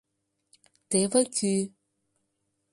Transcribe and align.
—Теве 0.89 1.21
кӱ. 1.35 1.53